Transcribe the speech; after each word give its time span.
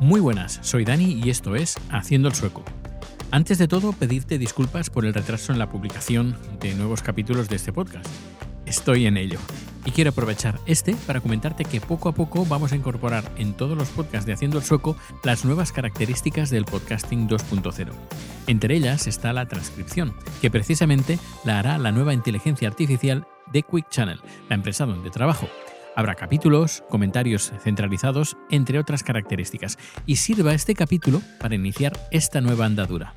Muy 0.00 0.18
buenas, 0.18 0.58
soy 0.62 0.84
Dani 0.84 1.20
y 1.24 1.30
esto 1.30 1.54
es 1.54 1.76
Haciendo 1.88 2.26
el 2.26 2.34
Sueco. 2.34 2.64
Antes 3.30 3.58
de 3.58 3.68
todo, 3.68 3.92
pedirte 3.92 4.36
disculpas 4.36 4.90
por 4.90 5.06
el 5.06 5.14
retraso 5.14 5.52
en 5.52 5.60
la 5.60 5.68
publicación 5.68 6.36
de 6.58 6.74
nuevos 6.74 7.00
capítulos 7.00 7.48
de 7.48 7.56
este 7.56 7.72
podcast. 7.72 8.08
Estoy 8.66 9.06
en 9.06 9.16
ello. 9.16 9.38
Y 9.84 9.92
quiero 9.92 10.10
aprovechar 10.10 10.60
este 10.66 10.94
para 11.06 11.20
comentarte 11.20 11.64
que 11.64 11.80
poco 11.80 12.08
a 12.08 12.12
poco 12.12 12.44
vamos 12.44 12.72
a 12.72 12.76
incorporar 12.76 13.24
en 13.36 13.54
todos 13.54 13.76
los 13.76 13.88
podcasts 13.88 14.26
de 14.26 14.32
Haciendo 14.32 14.58
el 14.58 14.64
Sueco 14.64 14.96
las 15.24 15.44
nuevas 15.44 15.72
características 15.72 16.50
del 16.50 16.64
podcasting 16.64 17.28
2.0. 17.28 17.92
Entre 18.46 18.76
ellas 18.76 19.06
está 19.06 19.32
la 19.32 19.46
transcripción, 19.46 20.14
que 20.40 20.50
precisamente 20.50 21.18
la 21.44 21.58
hará 21.58 21.78
la 21.78 21.92
nueva 21.92 22.12
inteligencia 22.12 22.68
artificial 22.68 23.26
de 23.52 23.62
Quick 23.62 23.88
Channel, 23.88 24.20
la 24.48 24.56
empresa 24.56 24.86
donde 24.86 25.10
trabajo. 25.10 25.48
Habrá 25.96 26.14
capítulos, 26.14 26.84
comentarios 26.88 27.52
centralizados, 27.62 28.36
entre 28.50 28.78
otras 28.78 29.02
características, 29.02 29.78
y 30.06 30.16
sirva 30.16 30.54
este 30.54 30.74
capítulo 30.74 31.20
para 31.40 31.56
iniciar 31.56 31.92
esta 32.10 32.40
nueva 32.40 32.66
andadura. 32.66 33.14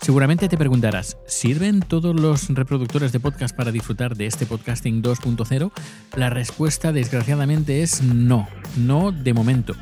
Seguramente 0.00 0.48
te 0.48 0.56
preguntarás, 0.56 1.18
¿sirven 1.26 1.80
todos 1.80 2.18
los 2.18 2.48
reproductores 2.48 3.12
de 3.12 3.20
podcast 3.20 3.54
para 3.54 3.70
disfrutar 3.70 4.16
de 4.16 4.24
este 4.24 4.46
podcasting 4.46 5.02
2.0? 5.02 5.70
La 6.16 6.30
respuesta 6.30 6.90
desgraciadamente 6.90 7.82
es 7.82 8.02
no, 8.02 8.48
no 8.78 9.12
de 9.12 9.34
momento. 9.34 9.74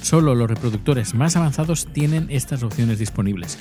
Solo 0.00 0.34
los 0.34 0.48
reproductores 0.48 1.14
más 1.14 1.36
avanzados 1.36 1.86
tienen 1.92 2.28
estas 2.30 2.62
opciones 2.62 2.98
disponibles. 2.98 3.58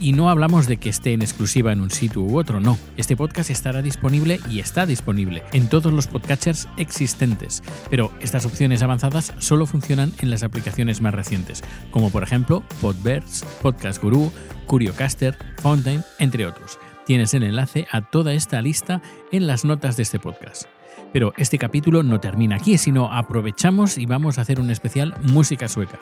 Y 0.00 0.12
no 0.12 0.30
hablamos 0.30 0.68
de 0.68 0.76
que 0.76 0.88
esté 0.88 1.12
en 1.12 1.22
exclusiva 1.22 1.72
en 1.72 1.80
un 1.80 1.90
sitio 1.90 2.22
u 2.22 2.38
otro, 2.38 2.60
no. 2.60 2.78
Este 2.96 3.16
podcast 3.16 3.50
estará 3.50 3.82
disponible 3.82 4.38
y 4.48 4.60
está 4.60 4.86
disponible 4.86 5.42
en 5.52 5.68
todos 5.68 5.92
los 5.92 6.06
podcatchers 6.06 6.68
existentes, 6.76 7.64
pero 7.90 8.12
estas 8.20 8.46
opciones 8.46 8.82
avanzadas 8.82 9.34
solo 9.38 9.66
funcionan 9.66 10.12
en 10.20 10.30
las 10.30 10.44
aplicaciones 10.44 11.00
más 11.00 11.14
recientes, 11.14 11.64
como 11.90 12.10
por 12.10 12.22
ejemplo 12.22 12.62
Podverse, 12.80 13.44
Podcast 13.60 14.00
Guru, 14.00 14.30
Curiocaster, 14.66 15.36
Fountain, 15.62 16.04
entre 16.20 16.46
otros. 16.46 16.78
Tienes 17.04 17.34
el 17.34 17.42
enlace 17.42 17.88
a 17.90 18.02
toda 18.02 18.34
esta 18.34 18.62
lista 18.62 19.02
en 19.32 19.48
las 19.48 19.64
notas 19.64 19.96
de 19.96 20.04
este 20.04 20.20
podcast. 20.20 20.66
Pero 21.12 21.32
este 21.36 21.58
capítulo 21.58 22.04
no 22.04 22.20
termina 22.20 22.56
aquí, 22.56 22.78
sino 22.78 23.12
aprovechamos 23.12 23.98
y 23.98 24.06
vamos 24.06 24.38
a 24.38 24.42
hacer 24.42 24.60
un 24.60 24.70
especial 24.70 25.14
música 25.22 25.66
sueca. 25.66 25.98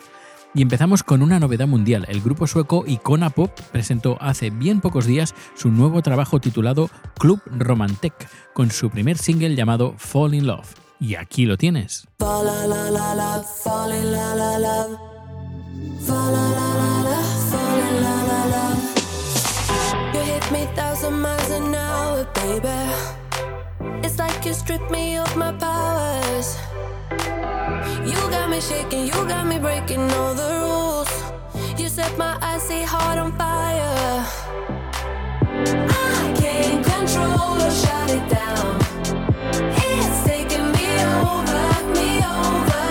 Y 0.55 0.63
empezamos 0.63 1.03
con 1.03 1.23
una 1.23 1.39
novedad 1.39 1.67
mundial. 1.67 2.07
El 2.09 2.23
grupo 2.23 2.47
sueco 2.47 2.85
Icona 2.87 3.31
Pop 3.31 3.51
presentó 3.73 4.17
hace 4.21 4.51
bien 4.51 4.81
pocos 4.81 5.07
días 5.07 5.35
su 5.55 5.71
nuevo 5.71 6.03
trabajo 6.03 6.41
titulado 6.41 6.89
Club 7.19 7.41
Romantec, 7.47 8.15
con 8.55 8.71
su 8.71 8.91
primer 8.91 9.19
single 9.19 9.55
llamado 9.55 9.95
Fall 9.99 10.35
in 10.35 10.47
Love. 10.47 10.75
Y 10.99 11.15
aquí 11.17 11.45
lo 11.45 11.57
tienes. 11.57 12.09
It's 24.03 24.19
like 24.19 24.47
you 24.47 24.55
stripped 24.55 24.91
me 24.91 25.19
of 25.19 25.37
my 25.37 25.53
powers. 25.53 26.66
Me 28.57 28.63
shaking, 28.63 29.05
you 29.05 29.13
got 29.29 29.47
me 29.47 29.59
breaking 29.59 30.11
all 30.13 30.33
the 30.33 30.49
rules. 30.63 31.11
You 31.79 31.91
set 31.91 32.17
my 32.17 32.39
icy 32.41 32.85
heart 32.85 33.19
on 33.19 33.33
fire. 33.37 34.25
I 35.91 36.35
can't 36.41 36.83
control 36.83 37.61
or 37.61 37.71
shut 37.71 38.09
it 38.17 38.27
down. 38.31 38.81
It's 39.77 40.25
taking 40.25 40.73
me 40.73 40.89
over, 41.21 41.65
me 41.97 42.11
over. 42.25 42.85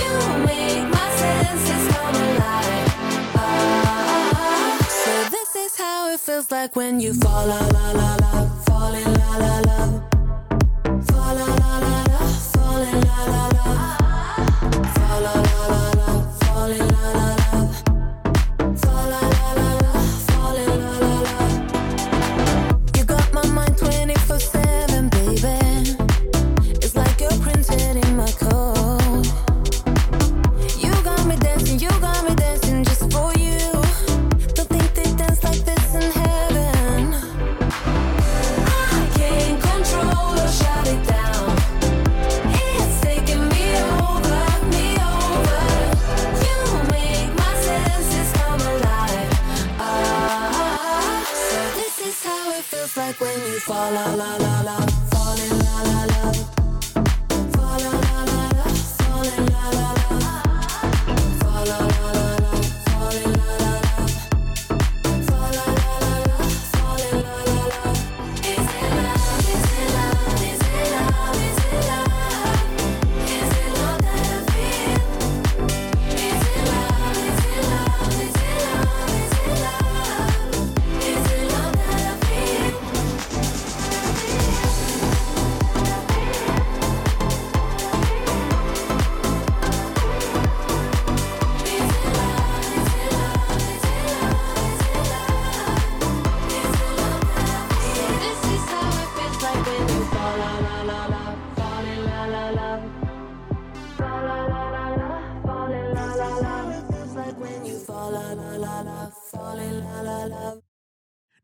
You 0.00 0.12
make 0.48 0.88
my 0.96 1.08
senses 1.20 1.84
come 1.94 2.16
alive. 2.28 2.88
Ah, 3.36 4.78
so 4.88 5.12
this 5.36 5.54
is 5.54 5.76
how 5.76 6.08
it 6.14 6.18
feels 6.18 6.50
like 6.50 6.76
when 6.76 6.98
you 6.98 7.12
fall 7.12 7.46
la 7.46 7.60
la 7.76 7.90
la 7.92 8.16
la, 8.22 8.48
fall 8.64 8.94
in 8.94 9.12
la 9.20 9.36
la 9.36 9.58
la. 9.66 9.97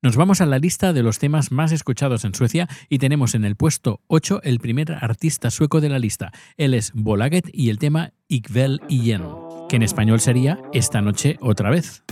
Nos 0.05 0.17
vamos 0.17 0.43
a 0.43 0.47
la 0.47 0.59
lista 0.59 0.93
de 0.93 1.03
los 1.03 1.19
temas 1.19 1.51
más 1.51 1.73
escuchados 1.73 2.27
en 2.27 2.35
Suecia 2.35 2.69
y 2.91 2.99
tenemos 2.99 3.35
en 3.35 3.47
el 3.47 3.57
puesto 3.57 4.03
8 4.09 4.43
el 4.43 4.59
primer 4.59 4.93
artista 4.93 5.51
sueco 5.51 5.81
de 5.81 5.89
la 5.89 5.99
lista. 5.99 6.31
Él 6.59 6.75
es 6.75 6.93
Bolaget 6.95 7.49
y 7.55 7.71
el 7.71 7.79
tema 7.79 8.13
Ikväll 8.29 8.83
igen, 8.89 9.23
que 9.71 9.77
en 9.77 9.83
español 9.83 10.21
sería 10.21 10.59
Esta 10.75 11.01
noche 11.01 11.39
otra 11.41 11.71
vez. 11.71 12.05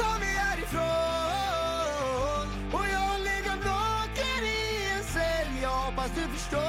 Ta 0.00 0.06
Jag 0.06 0.08
tar 0.08 0.18
mig 0.18 0.34
härifrån 0.34 0.80
Och 2.72 2.86
jag 2.96 3.20
ligger 3.20 3.56
naken 3.56 4.44
i 4.44 4.56
en 4.96 5.04
cell. 5.04 5.48
Jag 5.62 5.68
hoppas 5.68 6.10
du 6.14 6.22
förstår. 6.36 6.60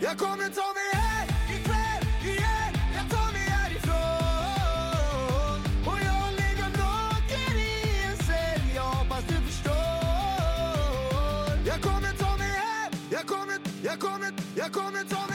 Jag 0.00 0.18
kommer 0.18 0.48
ta 0.58 0.68
mig 0.78 0.90
hem 1.02 1.28
ikväll 1.56 2.04
igen. 2.22 2.72
Jag 2.96 3.10
tar 3.10 3.32
mig 3.32 3.46
härifrån. 3.58 3.94
Och 5.86 5.98
jag 6.10 6.26
ligger 6.40 6.70
naken 6.84 7.56
i 7.56 7.62
en 8.10 8.16
cell. 8.16 8.62
Jag 8.74 8.82
hoppas 8.82 9.24
du 9.28 9.34
förstår. 9.34 9.74
Jag 11.66 11.80
kommer 11.82 12.12
ta 12.18 12.36
mig 12.36 12.52
hem 12.64 12.92
Jag 13.10 13.26
kommer, 13.26 13.58
jag 13.82 13.98
kommer, 14.00 14.32
jag 14.56 14.72
kommer 14.72 15.04
ta 15.04 15.26
mig 15.26 15.33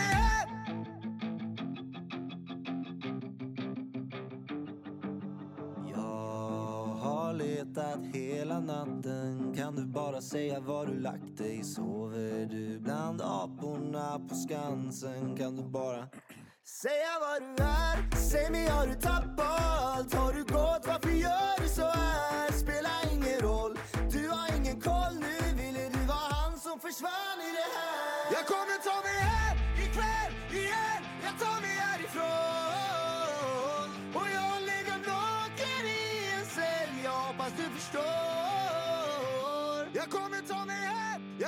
natten 8.60 9.54
Kan 9.58 9.76
du 9.76 9.86
bara 9.86 10.22
säga 10.22 10.60
var 10.60 10.86
du 10.86 11.00
lagt 11.00 11.38
dig? 11.38 11.64
Sover 11.64 12.46
du 12.46 12.80
bland 12.80 13.22
aporna 13.22 14.20
på 14.30 14.36
Skansen? 14.36 15.38
Kan 15.38 15.56
du 15.56 15.64
bara 15.64 16.08
säga 16.66 17.14
var 17.20 17.40
du 17.40 17.64
är? 17.64 18.16
Säg 18.16 18.52
mig, 18.52 18.68
har 18.68 18.88
du 18.88 18.94
tappat 18.94 19.62
allt? 19.82 20.14
Har 20.14 20.34
du 20.34 20.44
gått? 20.44 20.88
Varför 20.88 21.10
gör 21.10 21.62
du 21.62 21.68
så 21.68 21.86
här? 21.86 22.52
Spelar 22.52 23.14
ingen 23.14 23.40
roll 23.40 23.80
Du 24.12 24.30
har 24.30 24.58
ingen 24.58 24.82
koll 24.82 25.14
nu 25.20 25.64
Ville 25.64 25.90
du 25.90 26.06
vara 26.06 26.30
han 26.34 26.60
som 26.60 26.80
försvann 26.80 27.40
i 27.50 27.52
det 27.60 27.70
här? 27.78 28.32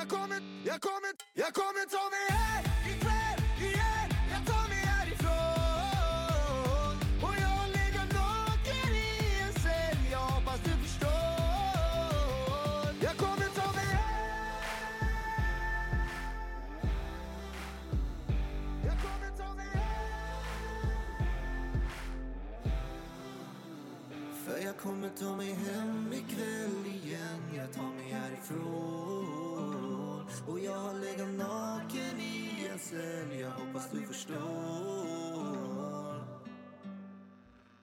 Jag 0.02 0.10
kommer, 0.10 0.40
jag 0.64 0.80
kommer, 0.80 1.12
jag 1.34 1.54
kommer 1.54 1.86
ta 1.90 2.10
mig 2.10 2.38
hem 2.38 2.51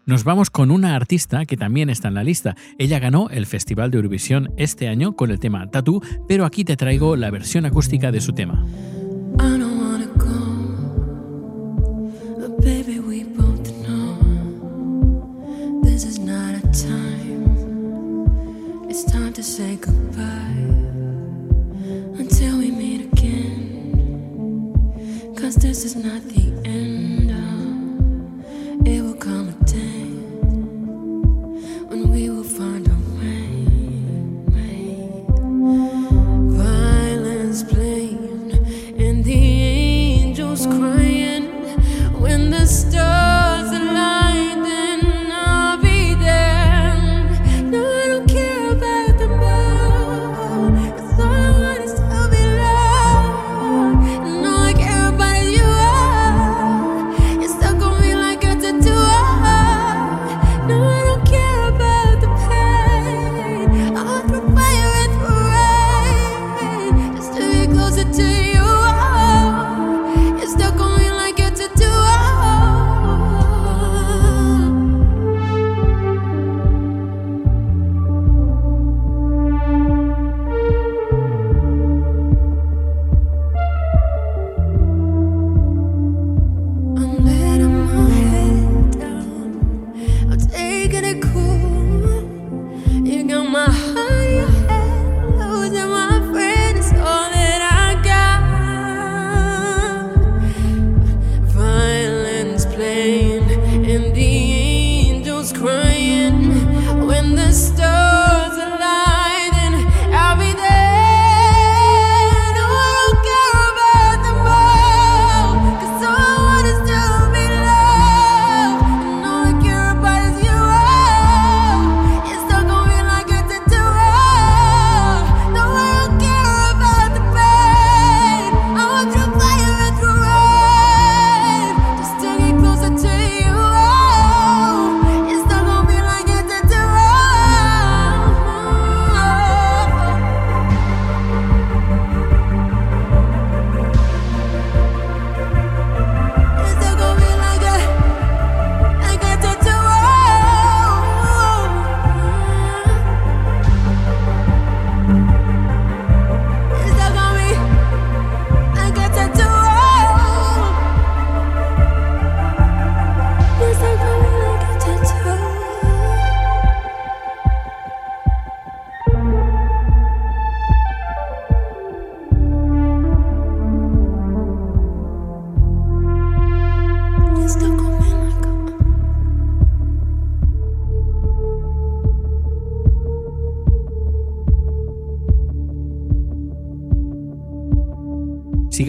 Nos 0.09 0.23
vamos 0.23 0.49
con 0.49 0.71
una 0.71 0.95
artista 0.95 1.45
que 1.45 1.55
también 1.55 1.91
está 1.91 2.07
en 2.07 2.15
la 2.15 2.23
lista. 2.23 2.55
Ella 2.79 2.97
ganó 2.97 3.29
el 3.29 3.45
Festival 3.45 3.91
de 3.91 3.97
Eurovisión 3.97 4.51
este 4.57 4.87
año 4.87 5.15
con 5.15 5.29
el 5.29 5.39
tema 5.39 5.69
Tattoo, 5.69 6.01
pero 6.27 6.45
aquí 6.45 6.65
te 6.65 6.75
traigo 6.75 7.15
la 7.15 7.29
versión 7.29 7.67
acústica 7.67 8.11
de 8.11 8.19
su 8.19 8.33
tema. 8.33 8.65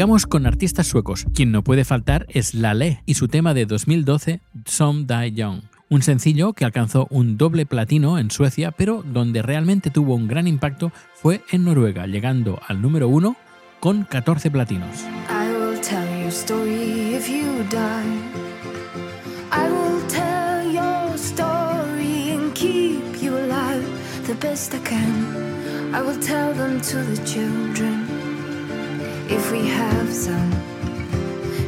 Sigamos 0.00 0.24
con 0.26 0.46
artistas 0.46 0.86
suecos. 0.86 1.26
Quien 1.34 1.52
no 1.52 1.62
puede 1.62 1.84
faltar 1.84 2.24
es 2.30 2.54
Lale 2.54 3.02
y 3.04 3.16
su 3.16 3.28
tema 3.28 3.52
de 3.52 3.66
2012, 3.66 4.40
Some 4.64 5.04
Die 5.04 5.32
Young. 5.32 5.60
Un 5.90 6.00
sencillo 6.00 6.54
que 6.54 6.64
alcanzó 6.64 7.06
un 7.10 7.36
doble 7.36 7.66
platino 7.66 8.18
en 8.18 8.30
Suecia, 8.30 8.70
pero 8.70 9.02
donde 9.02 9.42
realmente 9.42 9.90
tuvo 9.90 10.14
un 10.14 10.26
gran 10.26 10.46
impacto 10.46 10.90
fue 11.12 11.42
en 11.50 11.66
Noruega, 11.66 12.06
llegando 12.06 12.58
al 12.66 12.80
número 12.80 13.08
uno 13.08 13.36
con 13.78 14.04
14 14.04 14.50
platinos. 14.50 15.04
I 25.92 26.02
will 26.02 26.18
tell 26.20 26.54
them 26.54 26.80
to 26.80 27.02
the 27.02 27.16
children. 27.26 27.99
if 29.30 29.52
we 29.52 29.66
have 29.68 30.12
some, 30.12 30.52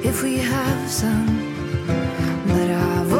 if 0.03 0.23
we 0.23 0.37
have 0.37 0.91
some, 0.91 1.27
but 2.49 2.71
I've 2.71 3.13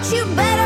but 0.00 0.12
you 0.12 0.24
better. 0.34 0.59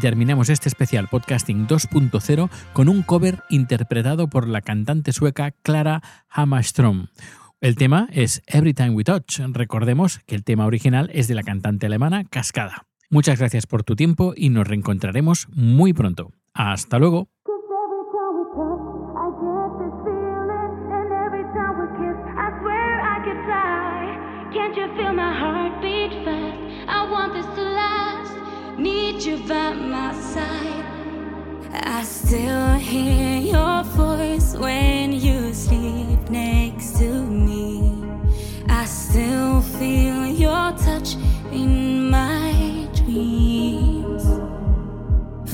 terminamos 0.00 0.48
este 0.48 0.68
especial 0.68 1.08
Podcasting 1.08 1.68
2.0 1.68 2.50
con 2.72 2.88
un 2.88 3.02
cover 3.02 3.42
interpretado 3.50 4.28
por 4.28 4.48
la 4.48 4.62
cantante 4.62 5.12
sueca 5.12 5.52
Clara 5.62 6.02
Hammarström. 6.28 7.08
El 7.60 7.76
tema 7.76 8.08
es 8.10 8.42
Every 8.46 8.72
Time 8.72 8.90
We 8.90 9.04
Touch. 9.04 9.38
Recordemos 9.52 10.20
que 10.26 10.34
el 10.34 10.44
tema 10.44 10.66
original 10.66 11.10
es 11.12 11.28
de 11.28 11.34
la 11.34 11.42
cantante 11.42 11.86
alemana 11.86 12.24
Cascada. 12.24 12.86
Muchas 13.10 13.38
gracias 13.38 13.66
por 13.66 13.84
tu 13.84 13.94
tiempo 13.94 14.32
y 14.34 14.48
nos 14.48 14.66
reencontraremos 14.66 15.46
muy 15.50 15.92
pronto. 15.92 16.32
Hasta 16.54 16.98
luego. 16.98 17.28
touch 40.78 41.16
in 41.52 42.10
my 42.10 42.88
dreams. 42.94 44.24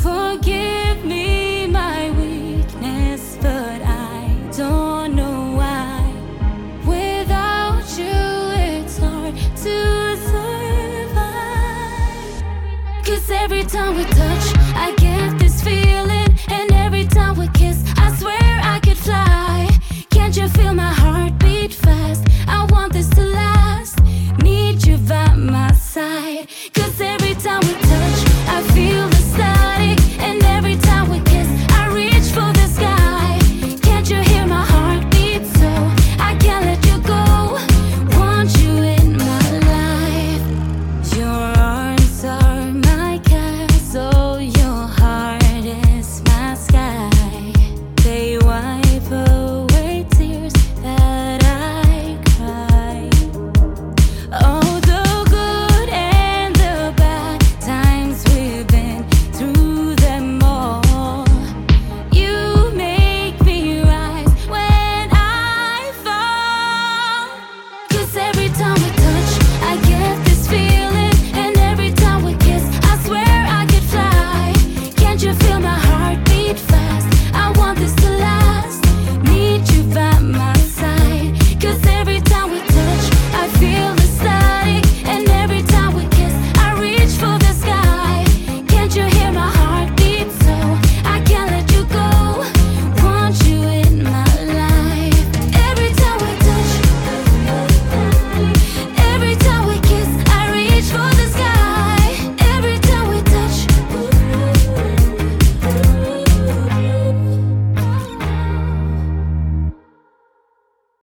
Forgive 0.03 1.05
me 1.05 1.67
my 1.67 2.11
weakness, 2.11 3.39
but 3.41 3.81
I 3.83 4.29
don't 4.57 5.15
know 5.15 5.55
why. 5.57 6.13
Without 6.87 7.85
you, 7.99 8.19
it's 8.69 8.99
hard 8.99 9.35
to 9.37 10.17
survive. 10.29 11.45
Cause 13.05 13.31
every 13.31 13.65
time 13.65 13.97
we 13.97 14.05
touch, 14.05 14.36